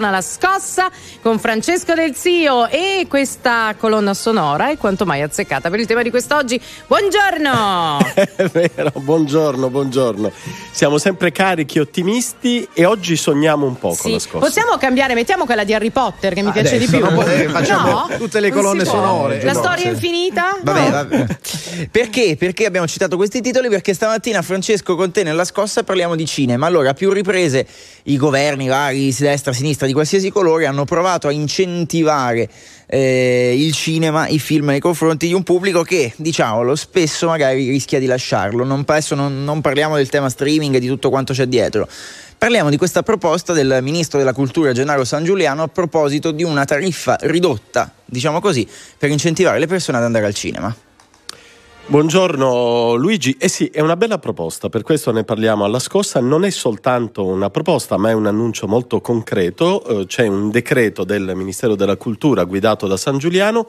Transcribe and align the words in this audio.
torna 0.00 0.08
la 0.10 0.22
scossa 0.22 0.90
con 1.20 1.38
Francesco 1.38 1.92
Del 1.92 2.14
Zio 2.14 2.66
e 2.68 3.04
questa 3.06 3.74
colonna 3.78 4.14
sonora 4.14 4.70
è 4.70 4.78
quanto 4.78 5.04
mai 5.04 5.20
azzeccata 5.20 5.68
per 5.68 5.78
il 5.78 5.84
tema 5.84 6.00
di 6.00 6.08
quest'oggi. 6.08 6.58
Buongiorno! 6.86 7.98
è 8.36 8.46
vero, 8.46 8.92
buongiorno, 8.94 9.68
buongiorno. 9.68 10.32
Siamo 10.70 10.96
sempre 10.96 11.32
carichi, 11.32 11.78
ottimisti 11.80 12.66
e 12.72 12.86
oggi 12.86 13.14
sogniamo 13.14 13.66
un 13.66 13.78
po' 13.78 13.92
Sì. 13.92 14.00
con 14.02 14.12
la 14.12 14.18
scossa. 14.20 14.38
Possiamo 14.38 14.78
cambiare, 14.78 15.12
mettiamo 15.12 15.44
quella 15.44 15.64
di 15.64 15.74
Harry 15.74 15.90
Potter 15.90 16.32
che 16.32 16.40
mi 16.42 16.50
piace 16.50 16.78
di 16.78 16.86
più. 16.86 17.00
No? 17.00 18.08
tutte 18.16 18.40
le 18.40 18.50
colonne 18.50 18.86
sonore. 18.86 19.42
La 19.42 19.52
No, 19.52 19.58
storia 19.58 19.84
sì. 19.84 19.88
infinita? 19.88 20.56
Vabbè, 20.62 20.84
No. 20.84 20.90
vabbè. 20.90 21.26
Perché? 21.92 22.36
Perché 22.38 22.64
abbiamo 22.64 22.86
citato 22.86 23.16
questi 23.16 23.42
titoli? 23.42 23.68
Perché 23.68 23.92
stamattina 23.92 24.40
Francesco 24.40 24.96
con 24.96 25.10
te 25.12 25.22
nella 25.24 25.44
scossa 25.44 25.82
parliamo 25.82 26.16
di 26.16 26.24
cinema. 26.24 26.64
Allora, 26.66 26.90
a 26.90 26.94
più 26.94 27.12
riprese 27.12 27.66
i 28.04 28.16
governi 28.16 28.66
vari, 28.66 29.14
destra, 29.18 29.52
sinistra, 29.52 29.86
di 29.90 29.92
qualsiasi 29.92 30.30
colore, 30.30 30.66
hanno 30.66 30.84
provato 30.84 31.26
a 31.28 31.32
incentivare 31.32 32.48
eh, 32.86 33.54
il 33.56 33.72
cinema, 33.72 34.28
i 34.28 34.38
film 34.38 34.66
nei 34.66 34.80
confronti 34.80 35.26
di 35.26 35.32
un 35.32 35.42
pubblico 35.42 35.82
che, 35.82 36.12
diciamolo, 36.16 36.74
spesso 36.76 37.26
magari 37.26 37.68
rischia 37.68 37.98
di 37.98 38.06
lasciarlo. 38.06 38.64
Non, 38.64 38.84
adesso 38.86 39.14
non, 39.14 39.44
non 39.44 39.60
parliamo 39.60 39.96
del 39.96 40.08
tema 40.08 40.28
streaming 40.28 40.74
e 40.76 40.80
di 40.80 40.86
tutto 40.86 41.10
quanto 41.10 41.32
c'è 41.32 41.46
dietro. 41.46 41.88
Parliamo 42.38 42.70
di 42.70 42.78
questa 42.78 43.02
proposta 43.02 43.52
del 43.52 43.80
ministro 43.82 44.18
della 44.18 44.32
cultura 44.32 44.72
Gennaro 44.72 45.04
San 45.04 45.24
Giuliano 45.24 45.62
a 45.62 45.68
proposito 45.68 46.30
di 46.30 46.42
una 46.42 46.64
tariffa 46.64 47.18
ridotta, 47.22 47.92
diciamo 48.04 48.40
così, 48.40 48.66
per 48.96 49.10
incentivare 49.10 49.58
le 49.58 49.66
persone 49.66 49.98
ad 49.98 50.04
andare 50.04 50.24
al 50.24 50.34
cinema. 50.34 50.74
Buongiorno 51.90 52.94
Luigi, 52.94 53.36
eh 53.36 53.48
sì, 53.48 53.66
è 53.66 53.80
una 53.80 53.96
bella 53.96 54.20
proposta, 54.20 54.68
per 54.68 54.82
questo 54.82 55.10
ne 55.10 55.24
parliamo 55.24 55.64
alla 55.64 55.80
scossa, 55.80 56.20
non 56.20 56.44
è 56.44 56.50
soltanto 56.50 57.26
una 57.26 57.50
proposta 57.50 57.96
ma 57.96 58.10
è 58.10 58.12
un 58.12 58.26
annuncio 58.26 58.68
molto 58.68 59.00
concreto, 59.00 59.84
Eh, 59.84 60.06
c'è 60.06 60.28
un 60.28 60.52
decreto 60.52 61.02
del 61.02 61.32
Ministero 61.34 61.74
della 61.74 61.96
Cultura 61.96 62.44
guidato 62.44 62.86
da 62.86 62.96
San 62.96 63.18
Giuliano 63.18 63.66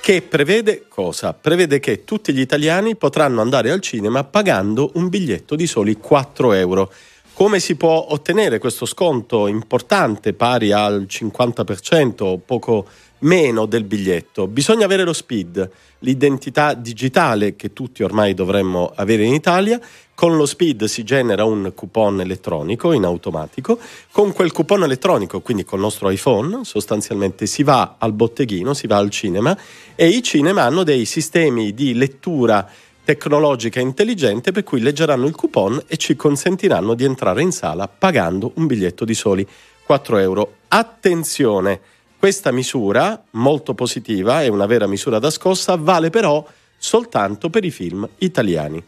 che 0.00 0.22
prevede 0.22 0.84
cosa? 0.88 1.32
Prevede 1.32 1.80
che 1.80 2.04
tutti 2.04 2.32
gli 2.32 2.38
italiani 2.38 2.94
potranno 2.94 3.40
andare 3.40 3.72
al 3.72 3.80
cinema 3.80 4.22
pagando 4.22 4.92
un 4.94 5.08
biglietto 5.08 5.56
di 5.56 5.66
soli 5.66 5.96
4 5.96 6.52
euro. 6.52 6.92
Come 7.36 7.60
si 7.60 7.74
può 7.74 8.06
ottenere 8.08 8.58
questo 8.58 8.86
sconto 8.86 9.46
importante 9.46 10.32
pari 10.32 10.72
al 10.72 11.06
50% 11.06 12.22
o 12.22 12.38
poco 12.38 12.86
meno 13.18 13.66
del 13.66 13.84
biglietto? 13.84 14.46
Bisogna 14.46 14.86
avere 14.86 15.04
lo 15.04 15.12
SPID, 15.12 15.70
l'identità 15.98 16.72
digitale 16.72 17.54
che 17.54 17.74
tutti 17.74 18.02
ormai 18.02 18.32
dovremmo 18.32 18.90
avere 18.94 19.24
in 19.24 19.34
Italia. 19.34 19.78
Con 20.14 20.34
lo 20.34 20.46
SPID 20.46 20.84
si 20.84 21.04
genera 21.04 21.44
un 21.44 21.72
coupon 21.74 22.22
elettronico 22.22 22.92
in 22.92 23.04
automatico. 23.04 23.78
Con 24.10 24.32
quel 24.32 24.50
coupon 24.50 24.84
elettronico, 24.84 25.42
quindi 25.42 25.62
col 25.62 25.80
nostro 25.80 26.08
iPhone, 26.08 26.64
sostanzialmente 26.64 27.44
si 27.44 27.62
va 27.62 27.96
al 27.98 28.14
botteghino, 28.14 28.72
si 28.72 28.86
va 28.86 28.96
al 28.96 29.10
cinema 29.10 29.54
e 29.94 30.08
i 30.08 30.22
cinema 30.22 30.62
hanno 30.62 30.84
dei 30.84 31.04
sistemi 31.04 31.74
di 31.74 31.92
lettura 31.92 32.66
tecnologica 33.06 33.78
intelligente 33.78 34.50
per 34.50 34.64
cui 34.64 34.80
leggeranno 34.80 35.26
il 35.26 35.34
coupon 35.36 35.80
e 35.86 35.96
ci 35.96 36.16
consentiranno 36.16 36.94
di 36.94 37.04
entrare 37.04 37.40
in 37.40 37.52
sala 37.52 37.86
pagando 37.86 38.50
un 38.56 38.66
biglietto 38.66 39.04
di 39.04 39.14
soli 39.14 39.46
4 39.84 40.18
euro. 40.18 40.54
Attenzione, 40.66 41.80
questa 42.18 42.50
misura 42.50 43.22
molto 43.30 43.74
positiva, 43.74 44.42
è 44.42 44.48
una 44.48 44.66
vera 44.66 44.88
misura 44.88 45.20
da 45.20 45.30
scossa, 45.30 45.76
vale 45.76 46.10
però 46.10 46.44
soltanto 46.76 47.48
per 47.48 47.64
i 47.64 47.70
film 47.70 48.08
italiani. 48.18 48.82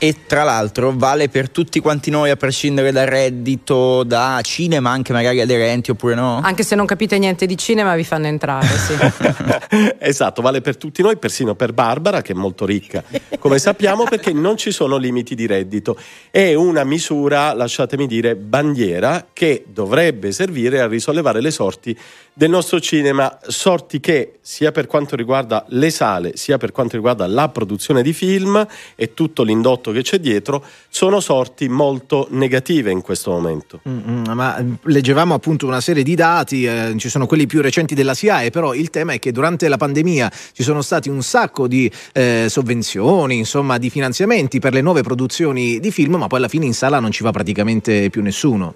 E 0.00 0.14
tra 0.26 0.44
l'altro 0.44 0.92
vale 0.94 1.28
per 1.28 1.50
tutti 1.50 1.80
quanti 1.80 2.08
noi, 2.10 2.30
a 2.30 2.36
prescindere 2.36 2.92
dal 2.92 3.06
reddito, 3.06 4.04
da 4.04 4.38
cinema, 4.44 4.90
anche 4.90 5.12
magari 5.12 5.40
aderenti 5.40 5.90
oppure 5.90 6.14
no? 6.14 6.40
Anche 6.40 6.62
se 6.62 6.76
non 6.76 6.86
capite 6.86 7.18
niente 7.18 7.46
di 7.46 7.56
cinema 7.56 7.96
vi 7.96 8.04
fanno 8.04 8.28
entrare, 8.28 8.68
sì. 8.68 8.94
esatto, 9.98 10.40
vale 10.40 10.60
per 10.60 10.76
tutti 10.76 11.02
noi, 11.02 11.16
persino 11.16 11.56
per 11.56 11.72
Barbara, 11.72 12.22
che 12.22 12.30
è 12.30 12.36
molto 12.36 12.64
ricca, 12.64 13.02
come 13.40 13.58
sappiamo, 13.58 14.04
perché 14.04 14.32
non 14.32 14.56
ci 14.56 14.70
sono 14.70 14.98
limiti 14.98 15.34
di 15.34 15.46
reddito. 15.46 15.98
È 16.30 16.54
una 16.54 16.84
misura, 16.84 17.52
lasciatemi 17.52 18.06
dire, 18.06 18.36
bandiera 18.36 19.26
che 19.32 19.64
dovrebbe 19.66 20.30
servire 20.30 20.80
a 20.80 20.86
risollevare 20.86 21.40
le 21.40 21.50
sorti 21.50 21.98
del 22.38 22.50
nostro 22.50 22.78
cinema, 22.78 23.36
sorti 23.48 23.98
che 23.98 24.38
sia 24.40 24.70
per 24.70 24.86
quanto 24.86 25.16
riguarda 25.16 25.64
le 25.70 25.90
sale, 25.90 26.36
sia 26.36 26.56
per 26.56 26.70
quanto 26.70 26.94
riguarda 26.94 27.26
la 27.26 27.48
produzione 27.48 28.00
di 28.00 28.12
film 28.12 28.64
e 28.94 29.12
tutto 29.12 29.42
l'indotto 29.42 29.87
che 29.92 30.02
c'è 30.02 30.18
dietro, 30.18 30.64
sono 30.88 31.20
sorti 31.20 31.68
molto 31.68 32.26
negative 32.30 32.90
in 32.90 33.00
questo 33.00 33.30
momento. 33.30 33.80
Mm, 33.88 33.98
mm, 34.08 34.22
ma 34.32 34.58
mm, 34.60 34.74
leggevamo 34.82 35.34
appunto 35.34 35.66
una 35.66 35.80
serie 35.80 36.02
di 36.02 36.14
dati, 36.14 36.64
eh, 36.64 36.94
ci 36.96 37.08
sono 37.08 37.26
quelli 37.26 37.46
più 37.46 37.60
recenti 37.60 37.94
della 37.94 38.14
SIAE, 38.14 38.50
però 38.50 38.74
il 38.74 38.90
tema 38.90 39.12
è 39.12 39.18
che 39.18 39.32
durante 39.32 39.68
la 39.68 39.76
pandemia 39.76 40.30
ci 40.52 40.62
sono 40.62 40.82
stati 40.82 41.08
un 41.08 41.22
sacco 41.22 41.66
di 41.66 41.90
eh, 42.12 42.46
sovvenzioni, 42.48 43.36
insomma 43.36 43.78
di 43.78 43.90
finanziamenti 43.90 44.58
per 44.58 44.72
le 44.72 44.80
nuove 44.80 45.02
produzioni 45.02 45.80
di 45.80 45.90
film, 45.90 46.16
ma 46.16 46.26
poi 46.26 46.38
alla 46.38 46.48
fine 46.48 46.66
in 46.66 46.74
sala 46.74 47.00
non 47.00 47.10
ci 47.10 47.22
va 47.22 47.30
praticamente 47.30 48.10
più 48.10 48.22
nessuno. 48.22 48.74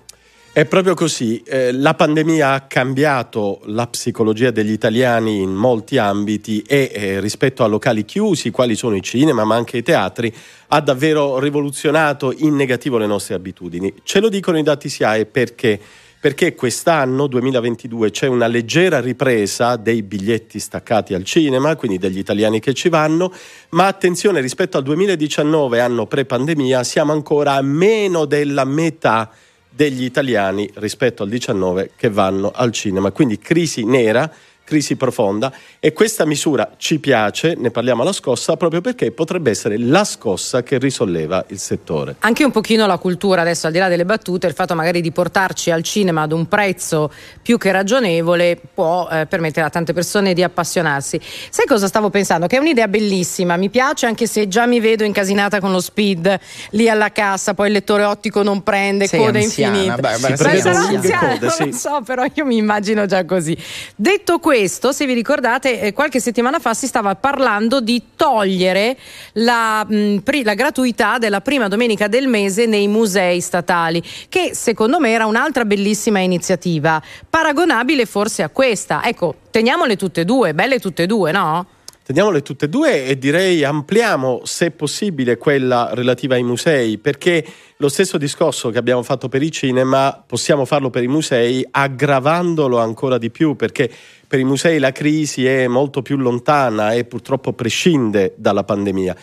È 0.54 0.66
proprio 0.66 0.92
così, 0.92 1.42
eh, 1.46 1.72
la 1.72 1.94
pandemia 1.94 2.52
ha 2.52 2.60
cambiato 2.66 3.62
la 3.68 3.86
psicologia 3.86 4.50
degli 4.50 4.70
italiani 4.70 5.40
in 5.40 5.50
molti 5.50 5.96
ambiti 5.96 6.60
e 6.60 6.90
eh, 6.92 7.20
rispetto 7.20 7.64
a 7.64 7.66
locali 7.66 8.04
chiusi, 8.04 8.50
quali 8.50 8.76
sono 8.76 8.94
i 8.94 9.00
cinema 9.00 9.44
ma 9.44 9.54
anche 9.54 9.78
i 9.78 9.82
teatri, 9.82 10.30
ha 10.68 10.80
davvero 10.82 11.38
rivoluzionato 11.38 12.34
in 12.36 12.54
negativo 12.54 12.98
le 12.98 13.06
nostre 13.06 13.34
abitudini. 13.34 13.94
Ce 14.02 14.20
lo 14.20 14.28
dicono 14.28 14.58
i 14.58 14.62
dati 14.62 14.90
SIAE 14.90 15.24
perché? 15.24 15.80
Perché 16.20 16.54
quest'anno, 16.54 17.28
2022, 17.28 18.10
c'è 18.10 18.26
una 18.26 18.46
leggera 18.46 19.00
ripresa 19.00 19.76
dei 19.76 20.02
biglietti 20.02 20.58
staccati 20.58 21.14
al 21.14 21.24
cinema, 21.24 21.76
quindi 21.76 21.96
degli 21.96 22.18
italiani 22.18 22.60
che 22.60 22.74
ci 22.74 22.90
vanno, 22.90 23.32
ma 23.70 23.86
attenzione, 23.86 24.42
rispetto 24.42 24.76
al 24.76 24.82
2019, 24.82 25.80
anno 25.80 26.06
pre-pandemia, 26.06 26.84
siamo 26.84 27.12
ancora 27.12 27.54
a 27.54 27.62
meno 27.62 28.26
della 28.26 28.66
metà 28.66 29.30
degli 29.74 30.04
italiani 30.04 30.70
rispetto 30.74 31.22
al 31.22 31.28
19 31.30 31.92
che 31.96 32.10
vanno 32.10 32.50
al 32.54 32.72
cinema. 32.72 33.10
Quindi 33.10 33.38
crisi 33.38 33.84
nera, 33.84 34.30
crisi 34.64 34.96
profonda 34.96 35.52
e 35.78 35.92
questa 35.92 36.24
misura 36.24 36.72
ci 36.76 36.98
piace, 36.98 37.54
ne 37.56 37.70
parliamo 37.70 38.02
alla 38.02 38.12
scossa, 38.12 38.56
proprio 38.56 38.80
perché 38.80 39.10
potrebbe 39.10 39.50
essere 39.50 39.78
la 39.78 40.04
scossa 40.04 40.62
che 40.62 40.78
risolleva 40.78 41.44
il 41.48 41.58
settore. 41.58 42.16
Anche 42.20 42.44
un 42.44 42.50
pochino 42.50 42.86
la 42.86 42.98
cultura, 42.98 43.40
adesso 43.42 43.66
al 43.66 43.72
di 43.72 43.78
là 43.78 43.88
delle 43.88 44.04
battute, 44.04 44.46
il 44.46 44.54
fatto 44.54 44.74
magari 44.74 45.00
di 45.00 45.10
portarci 45.10 45.70
al 45.70 45.82
cinema 45.82 46.22
ad 46.22 46.32
un 46.32 46.46
prezzo 46.46 47.10
più 47.42 47.58
che 47.58 47.72
ragionevole 47.72 48.58
può 48.72 49.08
eh, 49.10 49.26
permettere 49.26 49.66
a 49.66 49.70
tante 49.70 49.92
persone 49.92 50.32
di 50.34 50.42
appassionarsi. 50.42 51.20
Sai 51.50 51.66
cosa 51.66 51.86
stavo 51.86 52.10
pensando? 52.10 52.46
Che 52.46 52.56
è 52.56 52.60
un'idea 52.60 52.88
bellissima, 52.88 53.56
mi 53.56 53.68
piace 53.68 54.06
anche 54.06 54.26
se 54.26 54.48
già 54.48 54.66
mi 54.66 54.80
vedo 54.80 55.04
incasinata 55.04 55.60
con 55.60 55.72
lo 55.72 55.80
speed 55.80 56.38
lì 56.70 56.88
alla 56.88 57.10
cassa, 57.10 57.54
poi 57.54 57.66
il 57.66 57.72
lettore 57.72 58.04
ottico 58.04 58.42
non 58.42 58.62
prende, 58.62 59.06
Sei 59.06 59.20
code 59.20 59.42
anziana, 59.42 59.76
infinite. 59.76 60.08
Si 60.12 60.20
Sai, 60.20 60.36
prevedono 60.36 60.74
sarò 60.74 60.86
anziana, 60.86 61.28
code, 61.28 61.46
non 61.46 61.54
sì. 61.54 61.70
lo 61.70 61.76
so, 61.76 62.00
però 62.04 62.24
io 62.32 62.44
mi 62.44 62.56
immagino 62.56 63.06
già 63.06 63.24
così. 63.24 63.56
Detto 63.96 64.38
questo, 64.38 64.51
se 64.92 65.06
vi 65.06 65.14
ricordate, 65.14 65.80
eh, 65.80 65.92
qualche 65.94 66.20
settimana 66.20 66.58
fa 66.58 66.74
si 66.74 66.86
stava 66.86 67.14
parlando 67.14 67.80
di 67.80 68.02
togliere 68.14 68.98
la, 69.34 69.86
pri- 70.22 70.42
la 70.42 70.52
gratuità 70.52 71.16
della 71.16 71.40
prima 71.40 71.68
domenica 71.68 72.06
del 72.06 72.28
mese 72.28 72.66
nei 72.66 72.86
musei 72.86 73.40
statali, 73.40 74.02
che 74.28 74.50
secondo 74.54 75.00
me 75.00 75.10
era 75.10 75.24
un'altra 75.24 75.64
bellissima 75.64 76.18
iniziativa, 76.18 77.02
paragonabile 77.30 78.04
forse 78.04 78.42
a 78.42 78.50
questa. 78.50 79.02
Ecco, 79.02 79.36
teniamole 79.50 79.96
tutte 79.96 80.20
e 80.20 80.24
due, 80.26 80.52
belle 80.52 80.78
tutte 80.80 81.04
e 81.04 81.06
due, 81.06 81.32
no? 81.32 81.66
Teniamole 82.04 82.42
tutte 82.42 82.64
e 82.64 82.68
due 82.68 83.06
e 83.06 83.16
direi 83.16 83.62
ampliamo, 83.62 84.40
se 84.42 84.72
possibile, 84.72 85.38
quella 85.38 85.90
relativa 85.92 86.34
ai 86.34 86.42
musei, 86.42 86.98
perché 86.98 87.44
lo 87.76 87.88
stesso 87.88 88.18
discorso 88.18 88.70
che 88.70 88.78
abbiamo 88.78 89.04
fatto 89.04 89.28
per 89.28 89.40
i 89.40 89.52
cinema 89.52 90.20
possiamo 90.26 90.64
farlo 90.64 90.90
per 90.90 91.04
i 91.04 91.06
musei 91.06 91.64
aggravandolo 91.70 92.78
ancora 92.78 93.18
di 93.18 93.30
più, 93.30 93.54
perché 93.54 93.88
per 94.26 94.40
i 94.40 94.44
musei 94.44 94.80
la 94.80 94.90
crisi 94.90 95.46
è 95.46 95.68
molto 95.68 96.02
più 96.02 96.16
lontana 96.16 96.92
e 96.92 97.04
purtroppo 97.04 97.52
prescinde 97.52 98.34
dalla 98.36 98.64
pandemia. 98.64 99.16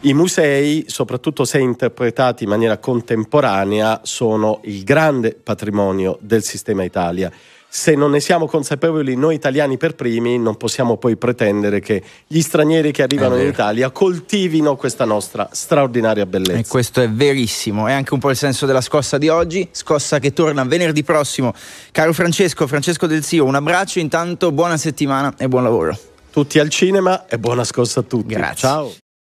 I 0.00 0.12
musei, 0.12 0.84
soprattutto 0.88 1.46
se 1.46 1.58
interpretati 1.58 2.44
in 2.44 2.50
maniera 2.50 2.76
contemporanea, 2.76 4.00
sono 4.02 4.60
il 4.64 4.84
grande 4.84 5.34
patrimonio 5.42 6.18
del 6.20 6.42
sistema 6.42 6.84
Italia. 6.84 7.32
Se 7.68 7.94
non 7.94 8.10
ne 8.10 8.20
siamo 8.20 8.46
consapevoli 8.46 9.16
noi 9.16 9.34
italiani 9.34 9.76
per 9.76 9.94
primi, 9.94 10.38
non 10.38 10.56
possiamo 10.56 10.96
poi 10.96 11.16
pretendere 11.16 11.80
che 11.80 12.02
gli 12.26 12.40
stranieri 12.40 12.90
che 12.90 13.02
arrivano 13.02 13.36
in. 13.36 13.48
Italia 13.48 13.90
coltivino 13.90 14.76
questa 14.76 15.04
nostra 15.04 15.48
straordinaria 15.52 16.24
bellezza. 16.26 16.58
E 16.58 16.66
questo 16.66 17.02
è 17.02 17.10
verissimo, 17.10 17.86
è 17.86 17.92
anche 17.92 18.14
un 18.14 18.20
po' 18.20 18.30
il 18.30 18.36
senso 18.36 18.66
della 18.66 18.80
scossa 18.80 19.18
di 19.18 19.28
oggi, 19.28 19.68
scossa 19.72 20.18
che 20.18 20.32
torna 20.32 20.64
venerdì 20.64 21.02
prossimo. 21.02 21.52
Caro 21.92 22.12
Francesco, 22.12 22.66
Francesco 22.66 23.06
Del 23.06 23.22
Zio, 23.24 23.44
un 23.44 23.54
abbraccio, 23.54 23.98
intanto 23.98 24.52
buona 24.52 24.76
settimana 24.76 25.34
e 25.36 25.48
buon 25.48 25.62
lavoro. 25.62 25.98
Tutti 26.30 26.58
al 26.58 26.68
cinema 26.68 27.26
e 27.26 27.38
buona 27.38 27.64
scossa 27.64 28.00
a 28.00 28.02
tutti. 28.02 28.34
Grazie. 28.34 28.56
Ciao. 28.56 28.92